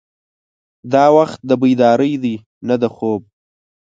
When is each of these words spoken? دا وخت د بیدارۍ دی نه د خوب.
دا 0.93 1.05
وخت 1.17 1.39
د 1.49 1.51
بیدارۍ 1.61 2.13
دی 2.23 2.35
نه 2.67 2.75
د 2.81 2.83
خوب. 2.95 3.21